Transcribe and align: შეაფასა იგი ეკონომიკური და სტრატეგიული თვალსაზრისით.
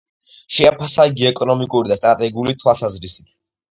შეაფასა 0.55 1.05
იგი 1.13 1.29
ეკონომიკური 1.33 1.95
და 1.95 2.01
სტრატეგიული 2.03 2.61
თვალსაზრისით. 2.63 3.35